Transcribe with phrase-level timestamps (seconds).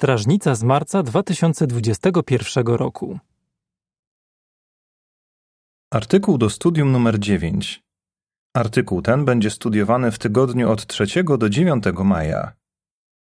[0.00, 3.18] Strażnica z marca 2021 roku.
[5.92, 7.82] Artykuł do studium numer 9.
[8.56, 11.06] Artykuł ten będzie studiowany w tygodniu od 3
[11.38, 12.52] do 9 maja.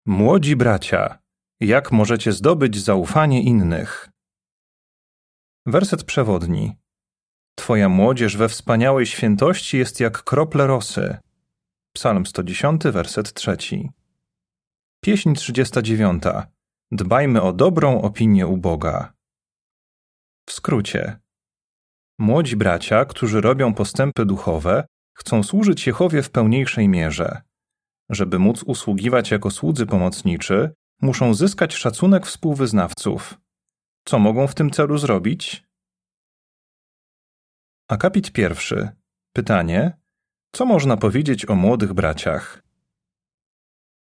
[0.06, 1.20] Młodzi bracia,
[1.60, 4.10] jak możecie zdobyć zaufanie innych?
[5.66, 6.76] Werset przewodni.
[7.56, 11.18] Twoja młodzież we wspaniałej świętości jest jak krople rosy.
[11.96, 13.58] Psalm 110, werset 3.
[15.02, 16.24] Pieśń 39.
[16.92, 19.14] Dbajmy o dobrą opinię u Boga.
[20.50, 21.20] W skrócie.
[22.20, 27.42] Młodzi bracia, którzy robią postępy duchowe, chcą służyć Jehowie w pełniejszej mierze.
[28.10, 33.40] Żeby móc usługiwać jako słudzy pomocniczy, muszą zyskać szacunek współwyznawców.
[34.06, 35.64] Co mogą w tym celu zrobić?
[37.88, 38.90] Akapit pierwszy.
[39.34, 39.98] Pytanie:
[40.52, 42.67] Co można powiedzieć o młodych braciach?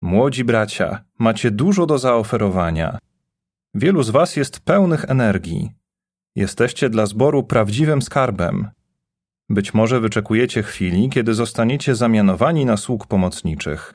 [0.03, 2.99] Młodzi bracia, macie dużo do zaoferowania.
[3.75, 5.71] Wielu z was jest pełnych energii.
[6.37, 8.69] Jesteście dla zboru prawdziwym skarbem.
[9.49, 13.95] Być może wyczekujecie chwili, kiedy zostaniecie zamianowani na sług pomocniczych.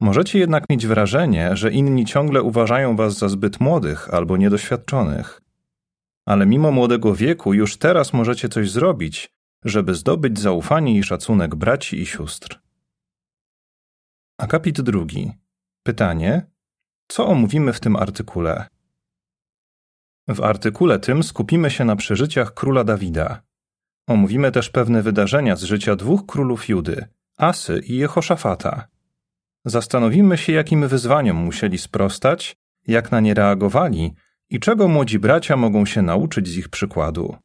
[0.00, 5.40] Możecie jednak mieć wrażenie, że inni ciągle uważają was za zbyt młodych albo niedoświadczonych.
[6.26, 9.30] Ale mimo młodego wieku już teraz możecie coś zrobić,
[9.64, 12.65] żeby zdobyć zaufanie i szacunek braci i sióstr.
[14.38, 15.32] Akapit drugi.
[15.82, 16.46] Pytanie:
[17.08, 18.66] Co omówimy w tym artykule?
[20.28, 23.42] W artykule tym skupimy się na przeżyciach króla Dawida.
[24.08, 28.88] Omówimy też pewne wydarzenia z życia dwóch królów Judy, Asy i Jehoszafata.
[29.64, 34.14] Zastanowimy się, jakim wyzwaniom musieli sprostać, jak na nie reagowali
[34.50, 37.36] i czego młodzi bracia mogą się nauczyć z ich przykładu.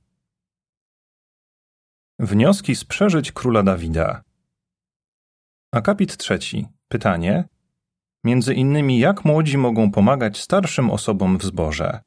[2.19, 4.23] Wnioski z przeżyć króla Dawida.
[5.72, 6.67] Akapit trzeci.
[6.92, 7.44] Pytanie.
[8.23, 12.00] Między innymi, jak młodzi mogą pomagać starszym osobom w zborze?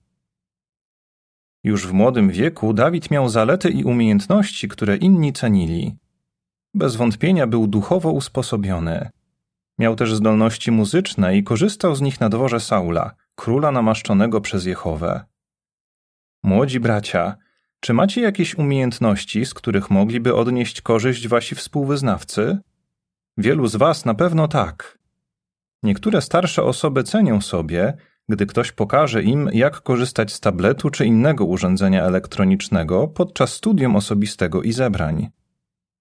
[1.63, 5.97] Już w młodym wieku Dawid miał zalety i umiejętności, które inni cenili.
[6.75, 9.11] Bez wątpienia był duchowo usposobiony.
[9.79, 15.25] Miał też zdolności muzyczne i korzystał z nich na dworze Saula, króla namaszczonego przez Jehowę.
[16.43, 17.37] Młodzi bracia,
[17.81, 22.59] czy macie jakieś umiejętności, z których mogliby odnieść korzyść wasi współwyznawcy?
[23.37, 24.99] Wielu z was na pewno tak.
[25.83, 27.97] Niektóre starsze osoby cenią sobie,
[28.29, 34.63] gdy ktoś pokaże im, jak korzystać z tabletu czy innego urządzenia elektronicznego podczas studium osobistego
[34.63, 35.31] i zebrań.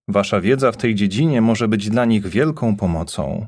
[0.08, 3.48] Wasza wiedza w tej dziedzinie może być dla nich wielką pomocą.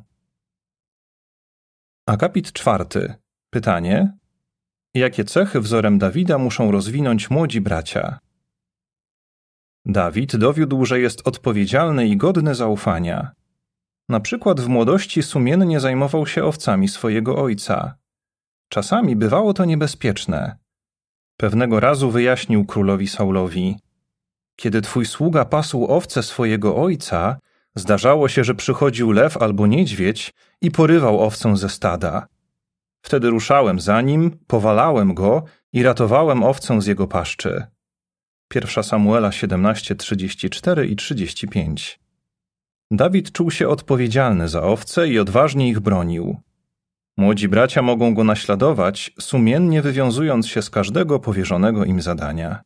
[2.07, 3.13] Akapit czwarty.
[3.49, 4.17] Pytanie:
[4.93, 8.19] Jakie cechy wzorem Dawida muszą rozwinąć młodzi bracia?
[9.85, 13.31] Dawid dowiódł, że jest odpowiedzialny i godny zaufania.
[14.09, 17.95] Na przykład w młodości sumiennie zajmował się owcami swojego ojca.
[18.69, 20.57] Czasami bywało to niebezpieczne.
[21.37, 23.79] Pewnego razu wyjaśnił królowi Saulowi:
[24.55, 27.39] Kiedy twój sługa pasł owce swojego ojca,
[27.75, 32.27] zdarzało się, że przychodził lew albo niedźwiedź i porywał owcę ze stada.
[33.01, 37.67] Wtedy ruszałem za nim, powalałem go i ratowałem owcę z jego paszczy.
[38.55, 42.04] 1 Samuela 17:34 i 35.
[42.91, 46.37] Dawid czuł się odpowiedzialny za owce i odważnie ich bronił.
[47.17, 52.63] Młodzi bracia mogą go naśladować, sumiennie wywiązując się z każdego powierzonego im zadania.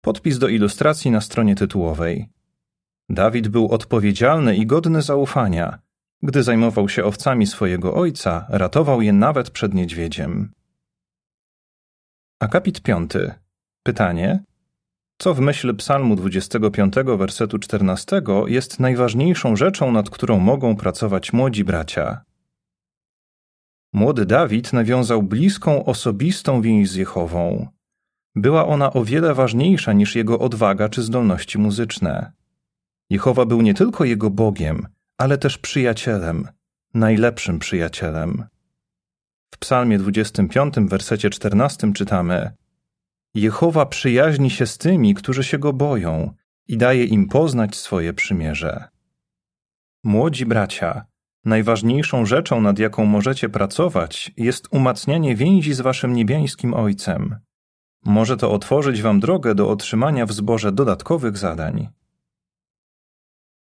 [0.00, 2.28] Podpis do ilustracji na stronie tytułowej.
[3.08, 5.78] Dawid był odpowiedzialny i godny zaufania.
[6.22, 10.52] Gdy zajmował się owcami swojego ojca, ratował je nawet przed niedźwiedziem.
[12.40, 13.12] Akapit 5.
[13.82, 14.44] Pytanie:
[15.18, 21.64] Co w myśl Psalmu 25, wersetu 14 jest najważniejszą rzeczą, nad którą mogą pracować młodzi
[21.64, 22.20] bracia?
[23.92, 27.68] Młody Dawid nawiązał bliską, osobistą więź z Jehową.
[28.34, 32.32] Była ona o wiele ważniejsza niż jego odwaga czy zdolności muzyczne.
[33.10, 34.86] Jehowa był nie tylko jego Bogiem,
[35.18, 36.48] ale też przyjacielem,
[36.94, 38.44] najlepszym przyjacielem.
[39.54, 42.50] W Psalmie 25, wersecie 14 czytamy:
[43.36, 46.34] Jehowa przyjaźni się z tymi, którzy się go boją
[46.68, 48.88] i daje im poznać swoje przymierze.
[50.04, 51.06] Młodzi bracia,
[51.46, 57.36] Najważniejszą rzeczą, nad jaką możecie pracować, jest umacnianie więzi z waszym niebiańskim Ojcem.
[58.04, 61.88] Może to otworzyć wam drogę do otrzymania w zborze dodatkowych zadań.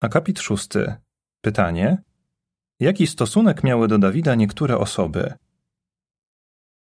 [0.00, 0.94] Akapit szósty.
[1.41, 2.03] Pytanie:
[2.81, 5.35] Jaki stosunek miały do Dawida niektóre osoby?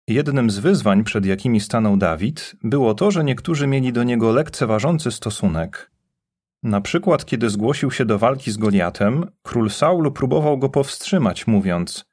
[0.08, 5.10] Jednym z wyzwań, przed jakimi stanął Dawid, było to, że niektórzy mieli do niego lekceważący
[5.10, 5.90] stosunek.
[6.62, 12.04] Na przykład, kiedy zgłosił się do walki z Goliatem, król Saul próbował go powstrzymać, mówiąc: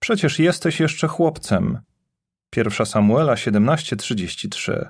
[0.00, 1.78] Przecież jesteś jeszcze chłopcem.
[2.56, 4.88] 1 Samuela 17:33.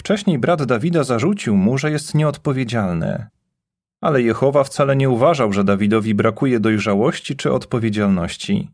[0.00, 3.26] Wcześniej brat Dawida zarzucił mu, że jest nieodpowiedzialny.
[4.00, 8.70] Ale Jehowa wcale nie uważał, że Dawidowi brakuje dojrzałości czy odpowiedzialności.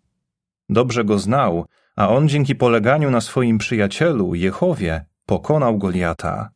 [0.68, 1.66] Dobrze go znał,
[1.96, 6.50] a on dzięki poleganiu na swoim przyjacielu, Jehowie, pokonał Goliata.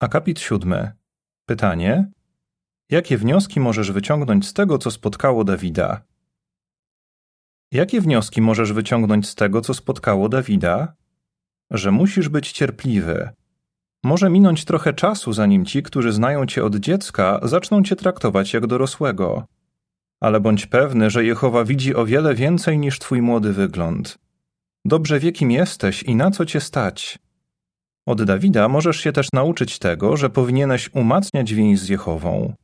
[0.00, 0.92] Akapit siódmy.
[1.46, 2.10] Pytanie:
[2.90, 6.02] Jakie wnioski możesz wyciągnąć z tego, co spotkało Dawida?
[7.72, 10.94] Jakie wnioski możesz wyciągnąć z tego, co spotkało Dawida?
[11.70, 13.30] Że musisz być cierpliwy.
[14.04, 18.66] Może minąć trochę czasu, zanim ci, którzy znają cię od dziecka, zaczną cię traktować jak
[18.66, 19.46] dorosłego.
[20.20, 24.18] Ale bądź pewny, że Jehowa widzi o wiele więcej niż twój młody wygląd.
[24.84, 27.18] Dobrze wie, kim jesteś i na co cię stać.
[28.06, 32.54] Od Dawida możesz się też nauczyć tego, że powinieneś umacniać więź z Jehową.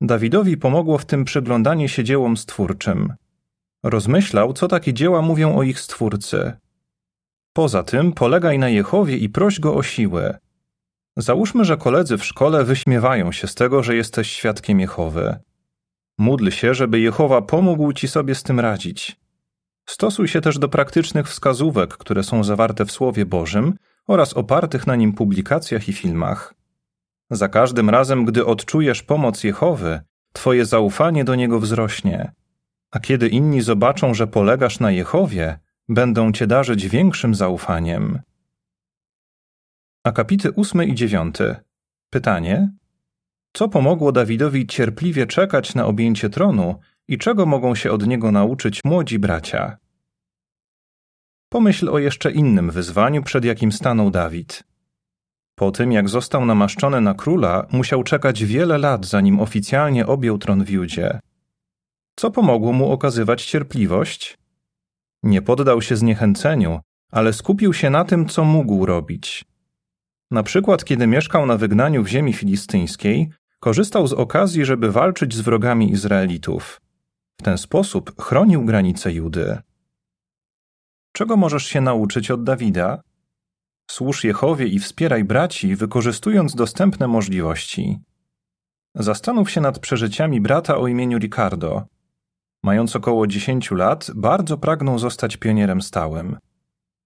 [0.00, 3.14] Dawidowi pomogło w tym przyglądanie się dziełom stwórczym.
[3.82, 6.52] Rozmyślał, co takie dzieła mówią o ich stwórcy.
[7.52, 10.38] Poza tym polegaj na Jehowie i proś go o siłę.
[11.16, 15.36] Załóżmy, że koledzy w szkole wyśmiewają się z tego, że jesteś świadkiem Jehowy.
[16.18, 19.16] Módl się, żeby Jehowa pomógł ci sobie z tym radzić.
[19.86, 23.74] Stosuj się też do praktycznych wskazówek, które są zawarte w Słowie Bożym
[24.06, 26.54] oraz opartych na nim publikacjach i filmach.
[27.30, 30.00] Za każdym razem, gdy odczujesz pomoc Jehowy,
[30.32, 32.32] twoje zaufanie do niego wzrośnie.
[32.90, 35.58] A kiedy inni zobaczą, że polegasz na Jehowie,
[35.88, 38.20] będą cię darzyć większym zaufaniem.
[40.04, 41.56] Akapity ósmy i dziewiąty.
[42.10, 42.72] Pytanie:
[43.56, 46.74] Co pomogło Dawidowi cierpliwie czekać na objęcie tronu
[47.08, 49.76] i czego mogą się od niego nauczyć młodzi bracia?
[51.48, 54.64] Pomyśl o jeszcze innym wyzwaniu, przed jakim stanął Dawid.
[55.54, 60.64] Po tym, jak został namaszczony na króla, musiał czekać wiele lat, zanim oficjalnie objął tron
[60.64, 61.20] w Judzie.
[62.16, 64.38] Co pomogło mu okazywać cierpliwość?
[65.22, 66.80] Nie poddał się zniechęceniu,
[67.12, 69.44] ale skupił się na tym, co mógł robić.
[70.30, 73.30] Na przykład, kiedy mieszkał na wygnaniu w ziemi filistyńskiej,
[73.64, 76.80] korzystał z okazji, żeby walczyć z wrogami Izraelitów.
[77.40, 79.58] W ten sposób chronił granice Judy.
[81.12, 83.02] Czego możesz się nauczyć od Dawida?
[83.90, 87.98] Służ Jehowie i wspieraj braci, wykorzystując dostępne możliwości.
[88.94, 91.84] Zastanów się nad przeżyciami brata o imieniu Ricardo.
[92.62, 96.38] Mając około 10 lat, bardzo pragnął zostać pionierem stałym.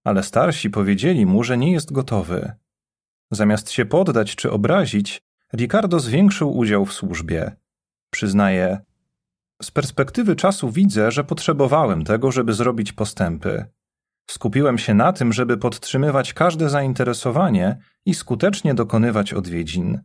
[0.03, 2.51] Ale starsi powiedzieli mu, że nie jest gotowy.
[3.31, 5.21] Zamiast się poddać czy obrazić,
[5.53, 7.51] Ricardo zwiększył udział w służbie.
[8.11, 8.79] Przyznaje,
[9.61, 13.65] z perspektywy czasu widzę, że potrzebowałem tego, żeby zrobić postępy.
[14.29, 20.01] Skupiłem się na tym, żeby podtrzymywać każde zainteresowanie i skutecznie dokonywać odwiedzin.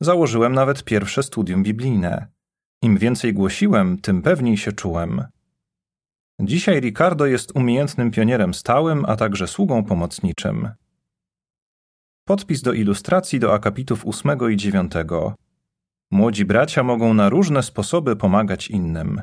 [0.00, 2.26] Założyłem nawet pierwsze studium biblijne.
[2.82, 5.24] Im więcej głosiłem, tym pewniej się czułem.
[6.40, 10.70] Dzisiaj Ricardo jest umiejętnym pionierem stałym, a także sługą pomocniczym.
[12.24, 14.92] Podpis do ilustracji do akapitów 8 i 9.
[16.10, 19.22] Młodzi bracia mogą na różne sposoby pomagać innym.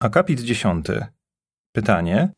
[0.00, 0.86] Akapit 10.
[1.72, 2.32] Pytanie: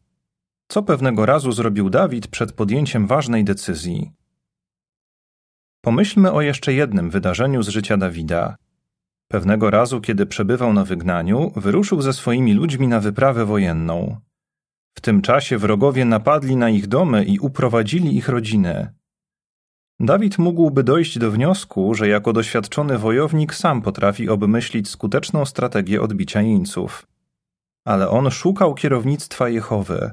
[0.69, 4.13] Co pewnego razu zrobił Dawid przed podjęciem ważnej decyzji?
[5.81, 8.57] Pomyślmy o jeszcze jednym wydarzeniu z życia Dawida.
[9.29, 14.21] Pewnego razu, kiedy przebywał na wygnaniu, wyruszył ze swoimi ludźmi na wyprawę wojenną.
[14.95, 18.93] W tym czasie wrogowie napadli na ich domy i uprowadzili ich rodziny.
[20.01, 26.43] Dawid mógłby dojść do wniosku, że jako doświadczony wojownik sam potrafi obmyślić skuteczną strategię odbicia
[26.43, 27.07] jeńców.
[27.85, 30.11] Ale on szukał kierownictwa Jehowy.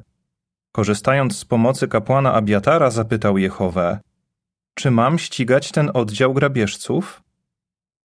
[0.71, 3.99] Korzystając z pomocy kapłana Abiatara, zapytał Jehowę:
[4.73, 7.23] Czy mam ścigać ten oddział grabieżców?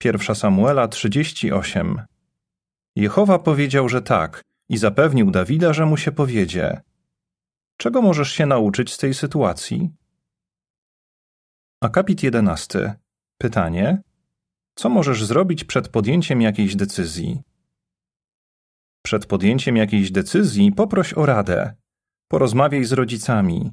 [0.05, 2.01] 1 Samuela 38.
[2.97, 6.81] Jehowa powiedział, że tak i zapewnił Dawida, że mu się powiedzie.
[7.77, 9.91] Czego możesz się nauczyć z tej sytuacji?
[11.83, 12.95] Akapit 11.
[13.39, 14.03] Pytanie:
[14.75, 17.43] Co możesz zrobić przed podjęciem jakiejś decyzji?
[19.03, 21.75] Przed podjęciem jakiejś decyzji poproś o radę.
[22.29, 23.73] Porozmawiaj z rodzicami.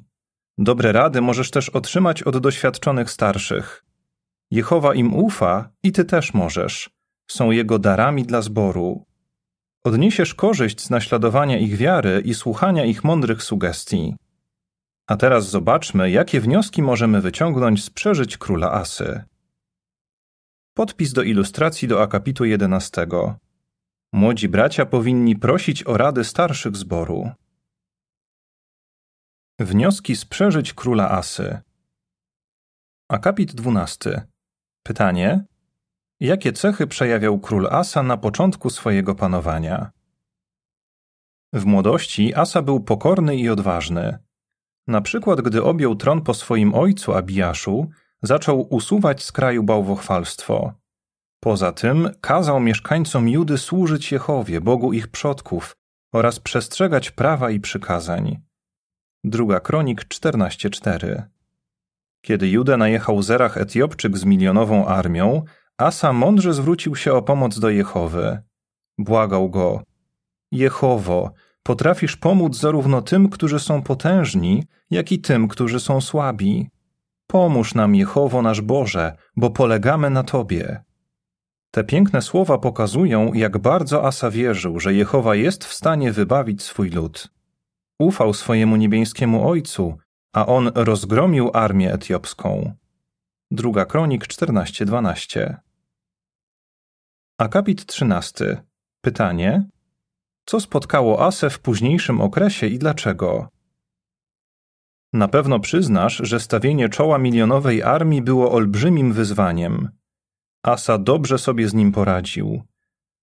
[0.58, 3.84] Dobre rady możesz też otrzymać od doświadczonych starszych.
[4.50, 6.90] Jehowa im ufa i ty też możesz.
[7.30, 9.06] Są jego darami dla zboru.
[9.84, 14.16] Odniesiesz korzyść z naśladowania ich wiary i słuchania ich mądrych sugestii.
[15.06, 19.24] A teraz zobaczmy, jakie wnioski możemy wyciągnąć z przeżyć króla Asy.
[20.74, 23.06] Podpis do ilustracji do akapitu 11.
[24.12, 27.30] Młodzi bracia powinni prosić o rady starszych zboru.
[29.60, 31.60] Wnioski z przeżyć króla Asy.
[33.08, 34.26] Akapit 12.
[34.82, 35.44] Pytanie:
[36.22, 39.90] Jakie cechy przejawiał król Asa na początku swojego panowania?
[41.52, 44.18] W młodości Asa był pokorny i odważny.
[44.86, 47.90] Na przykład, gdy objął tron po swoim ojcu Abijaszu,
[48.22, 50.72] zaczął usuwać z kraju bałwochwalstwo.
[51.40, 55.76] Poza tym kazał mieszkańcom Judy służyć Jehowie, Bogu ich przodków,
[56.12, 58.40] oraz przestrzegać prawa i przykazań.
[59.24, 61.22] Druga Kronik 14:4.
[62.20, 65.44] Kiedy Judę najechał Zerach Etiopczyk z milionową armią,
[65.82, 68.42] Asa mądrze zwrócił się o pomoc do Jehowy.
[68.98, 69.82] Błagał go:
[70.52, 71.30] Jehowo,
[71.62, 76.70] potrafisz pomóc zarówno tym, którzy są potężni, jak i tym, którzy są słabi.
[77.26, 80.82] Pomóż nam, Jehowo nasz Boże, bo polegamy na Tobie.
[81.70, 86.90] Te piękne słowa pokazują, jak bardzo Asa wierzył, że Jehowa jest w stanie wybawić swój
[86.90, 87.28] lud.
[87.98, 89.96] Ufał swojemu niebieskiemu Ojcu,
[90.32, 92.72] a on rozgromił armię etiopską.
[93.50, 95.56] Druga Kronik 14:12.
[97.38, 98.62] Akapit 13.
[99.00, 99.68] Pytanie:
[100.46, 103.48] Co spotkało Asę w późniejszym okresie i dlaczego?
[105.12, 109.88] Na pewno przyznasz, że stawienie czoła milionowej armii było olbrzymim wyzwaniem.
[110.62, 112.62] Asa dobrze sobie z nim poradził.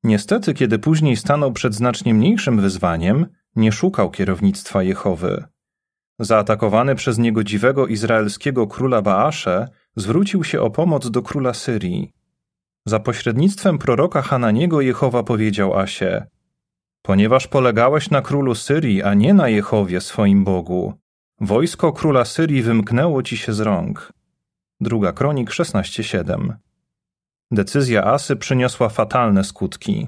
[0.03, 3.25] Niestety, kiedy później stanął przed znacznie mniejszym wyzwaniem,
[3.55, 5.43] nie szukał kierownictwa Jehowy.
[6.19, 12.18] Zaatakowany przez niegodziwego izraelskiego króla Baasze, zwrócił się o pomoc do króla Syrii.
[12.86, 16.25] Za pośrednictwem proroka Hananiego Jehowa powiedział Asie:
[17.01, 20.93] Ponieważ polegałeś na królu Syrii, a nie na Jehowie swoim Bogu,
[21.41, 24.13] wojsko króla Syrii wymknęło ci się z rąk.
[24.81, 26.53] Druga Kronik 16:7.
[27.51, 30.07] Decyzja Asy przyniosła fatalne skutki.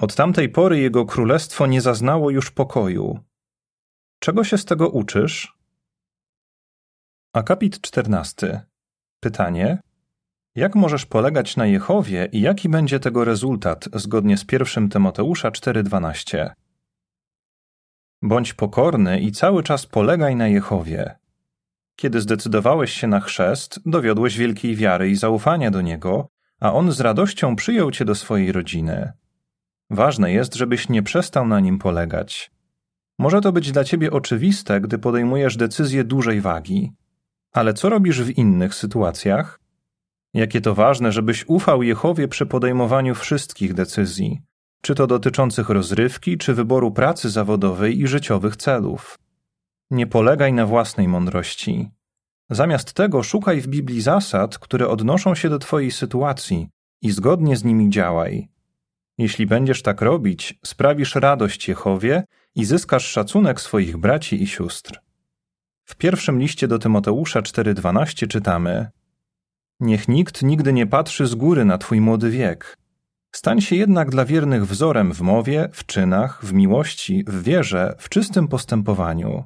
[0.00, 3.18] Od tamtej pory jego królestwo nie zaznało już pokoju.
[4.18, 5.58] Czego się z tego uczysz?
[7.34, 8.66] Akapit 14.
[9.20, 9.78] Pytanie:
[10.54, 16.50] Jak możesz polegać na Jehowie i jaki będzie tego rezultat zgodnie z 1 Tymoteusza 4:12?
[18.22, 21.18] Bądź pokorny i cały czas polegaj na Jehowie.
[21.96, 26.28] Kiedy zdecydowałeś się na chrzest, dowiodłeś wielkiej wiary i zaufania do niego,
[26.60, 29.12] a on z radością przyjął cię do swojej rodziny.
[29.90, 32.50] Ważne jest, żebyś nie przestał na nim polegać.
[33.18, 36.92] Może to być dla ciebie oczywiste, gdy podejmujesz decyzje dużej wagi.
[37.52, 39.61] Ale co robisz w innych sytuacjach?
[40.34, 44.40] Jakie to ważne, żebyś ufał Jehowie przy podejmowaniu wszystkich decyzji,
[44.82, 49.18] czy to dotyczących rozrywki, czy wyboru pracy zawodowej i życiowych celów.
[49.90, 51.90] Nie polegaj na własnej mądrości.
[52.50, 56.68] Zamiast tego szukaj w Biblii zasad, które odnoszą się do Twojej sytuacji
[57.02, 58.48] i zgodnie z nimi działaj.
[59.18, 62.24] Jeśli będziesz tak robić, sprawisz radość Jehowie
[62.54, 65.00] i zyskasz szacunek swoich braci i sióstr.
[65.84, 68.90] W pierwszym liście do Tymoteusza 4:12 czytamy:
[69.82, 72.78] Niech nikt nigdy nie patrzy z góry na twój młody wiek.
[73.34, 78.08] Stań się jednak dla wiernych wzorem w mowie, w czynach, w miłości, w wierze, w
[78.08, 79.44] czystym postępowaniu.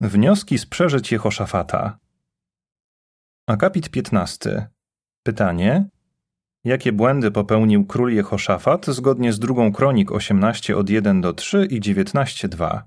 [0.00, 1.98] Wnioski z przeżyć Jehoszafata.
[3.46, 4.68] Akapit 15.
[5.22, 5.88] Pytanie:
[6.64, 11.80] Jakie błędy popełnił król Jehoszafat zgodnie z drugą kronik 18 od 1 do 3 i
[11.80, 12.82] 19:2?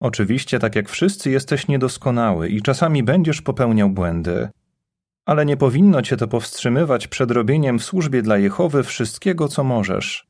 [0.00, 4.48] Oczywiście, tak jak wszyscy, jesteś niedoskonały i czasami będziesz popełniał błędy.
[5.26, 10.26] Ale nie powinno cię to powstrzymywać przed robieniem w służbie dla Jehowy wszystkiego, co możesz.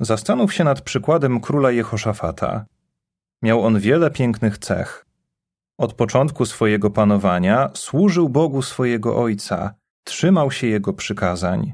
[0.00, 2.66] Zastanów się nad przykładem króla Jehoszafata.
[3.42, 5.06] Miał on wiele pięknych cech.
[5.78, 11.72] Od początku swojego panowania służył Bogu swojego ojca, trzymał się jego przykazań.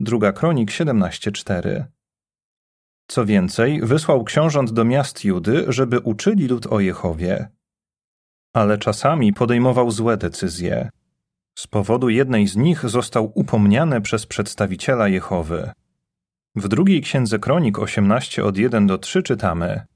[0.00, 1.93] Druga Kronik 17:4.
[3.06, 7.48] Co więcej, wysłał książąt do miast Judy, żeby uczyli lud o Jehowie.
[8.54, 10.90] Ale czasami podejmował złe decyzje.
[11.58, 15.70] Z powodu jednej z nich został upomniany przez przedstawiciela Jehowy.
[16.56, 19.86] W drugiej księdze Kronik 18 od 1 do 3 czytamy: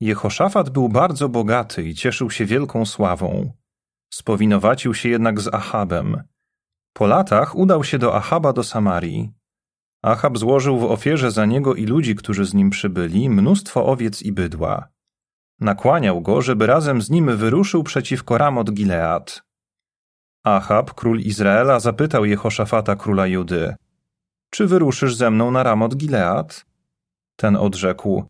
[0.00, 3.52] Jehoszafat był bardzo bogaty i cieszył się wielką sławą.
[4.12, 6.22] Spowinowacił się jednak z Achabem.
[6.92, 9.32] Po latach udał się do Achaba do Samarii.
[10.04, 14.32] Achab złożył w ofierze za niego i ludzi, którzy z nim przybyli, mnóstwo owiec i
[14.32, 14.88] bydła.
[15.60, 19.42] Nakłaniał go, żeby razem z nim wyruszył przeciwko Ramot Gilead.
[20.42, 23.74] Achab, król Izraela, zapytał Jehoszafata, króla Judy:
[24.50, 26.66] Czy wyruszysz ze mną na Ramot Gilead?
[27.36, 28.24] Ten odrzekł: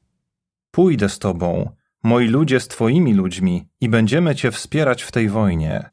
[0.71, 1.71] Pójdę z tobą,
[2.03, 5.91] moi ludzie z twoimi ludźmi, i będziemy cię wspierać w tej wojnie.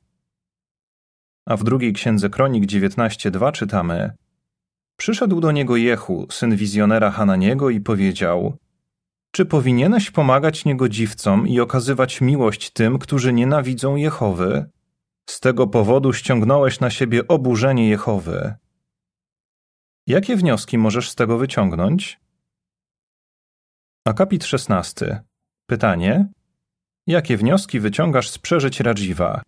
[1.46, 4.12] A w drugiej księdze Kronik 19:2 czytamy:
[5.02, 8.58] Przyszedł do niego Jehu, syn wizjonera Hananiego, i powiedział:
[9.32, 14.66] Czy powinieneś pomagać niegodziwcom i okazywać miłość tym, którzy nienawidzą Jehowy?
[15.30, 18.54] Z tego powodu ściągnąłeś na siebie oburzenie Jehowy.
[20.08, 22.20] Jakie wnioski możesz z tego wyciągnąć?
[24.06, 25.24] Akapit 16.
[25.66, 26.28] Pytanie.
[27.08, 29.42] Jakie wnioski wyciągasz z przeżyć Radziwa?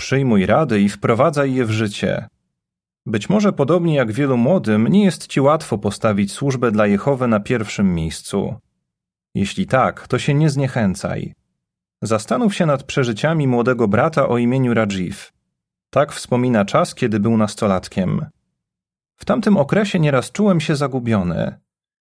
[0.00, 2.28] Przyjmuj rady i wprowadzaj je w życie.
[3.06, 7.40] Być może podobnie jak wielu młodym, nie jest ci łatwo postawić służbę dla Jehowy na
[7.40, 8.54] pierwszym miejscu.
[9.34, 11.34] Jeśli tak, to się nie zniechęcaj.
[12.02, 15.32] Zastanów się nad przeżyciami młodego brata o imieniu Rajiv.
[15.90, 18.26] Tak wspomina czas, kiedy był nastolatkiem.
[19.16, 21.58] W tamtym okresie nieraz czułem się zagubiony.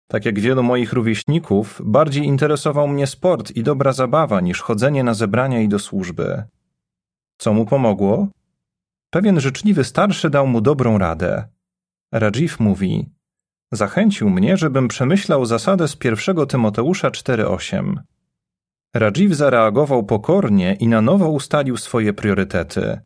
[0.07, 5.13] Tak jak wielu moich rówieśników, bardziej interesował mnie sport i dobra zabawa niż chodzenie na
[5.13, 6.43] zebrania i do służby.
[7.37, 8.27] Co mu pomogło?
[9.13, 11.47] Pewien życzliwy starszy dał mu dobrą radę.
[12.11, 13.09] Rajiv mówi:
[13.71, 17.95] Zachęcił mnie, żebym przemyślał zasadę z pierwszego Tymoteusza 4:8.
[18.93, 22.99] Rajiv zareagował pokornie i na nowo ustalił swoje priorytety.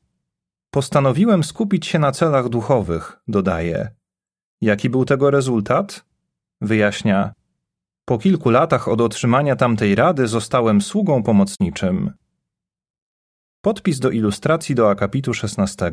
[0.72, 3.92] Postanowiłem skupić się na celach duchowych, dodaje.
[4.62, 6.06] Jaki był tego rezultat?
[6.62, 7.34] Wyjaśnia.
[8.06, 12.14] Po kilku latach od otrzymania tamtej rady zostałem sługą pomocniczym.
[13.68, 15.92] Podpis do ilustracji do akapitu 16.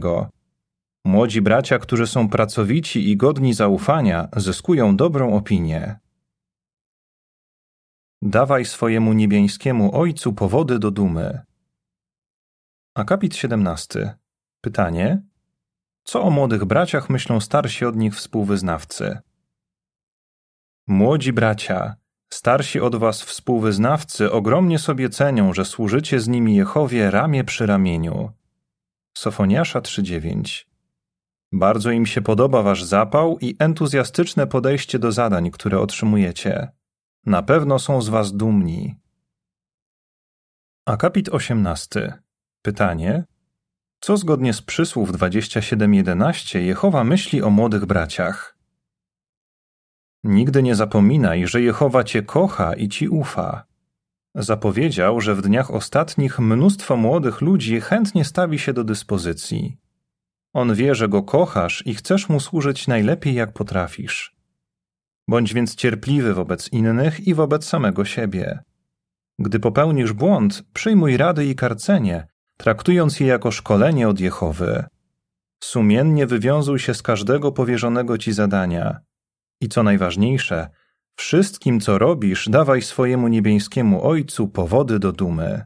[1.05, 5.99] Młodzi bracia, którzy są pracowici i godni zaufania, zyskują dobrą opinię.
[8.23, 11.41] Dawaj swojemu niebiańskiemu Ojcu powody do dumy.
[12.95, 14.19] Akapit 17.
[14.61, 15.23] Pytanie.
[16.05, 19.19] Co o młodych braciach myślą starsi od nich współwyznawcy?
[20.87, 21.97] Młodzi bracia,
[22.33, 28.33] starsi od was współwyznawcy ogromnie sobie cenią, że służycie z nimi Jehowie ramię przy ramieniu.
[29.17, 30.67] Sofoniasza 3:9
[31.53, 36.69] Bardzo im się podoba wasz zapał i entuzjastyczne podejście do zadań, które otrzymujecie.
[37.27, 38.95] Na pewno są z was dumni.
[40.87, 42.19] Akapit 18.
[42.63, 43.25] Pytanie.
[44.01, 48.54] Co zgodnie z przysłów 27.11 Jehowa myśli o młodych braciach?
[50.25, 53.65] Nigdy nie zapominaj, że Jehowa cię kocha i ci ufa.
[54.35, 59.77] Zapowiedział, że w dniach ostatnich mnóstwo młodych ludzi chętnie stawi się do dyspozycji.
[60.53, 64.37] On wie, że go kochasz i chcesz mu służyć najlepiej jak potrafisz.
[65.29, 68.59] Bądź więc cierpliwy wobec innych i wobec samego siebie.
[69.39, 74.85] Gdy popełnisz błąd, przyjmuj rady i karcenie, traktując je jako szkolenie od Jehowy.
[75.63, 79.01] Sumiennie wywiązuj się z każdego powierzonego ci zadania.
[79.65, 80.69] I co najważniejsze,
[81.17, 85.65] wszystkim, co robisz, dawaj swojemu niebiańskiemu Ojcu powody do dumy.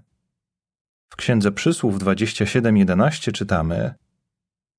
[1.09, 3.95] W Księdze Przysłów 27.11 czytamy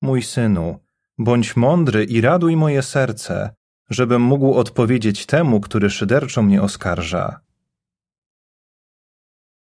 [0.02, 0.78] Mój synu,
[1.18, 3.54] bądź mądry i raduj moje serce,
[3.90, 7.40] żebym mógł odpowiedzieć temu, który szyderczo mnie oskarża.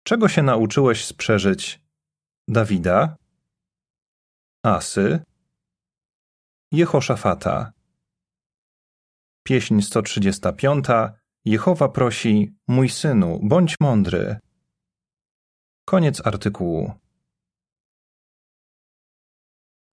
[0.04, 1.82] Czego się nauczyłeś z przeżyć
[2.48, 3.17] Dawida,
[4.63, 5.20] Asy,
[6.72, 7.77] Jehoszafata?
[9.47, 10.86] Pieśń 135.
[11.45, 14.38] Jehowa prosi: Mój synu, bądź mądry.
[15.86, 16.91] Koniec artykułu.